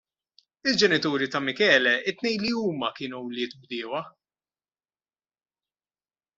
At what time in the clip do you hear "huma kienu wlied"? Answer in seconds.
2.59-3.53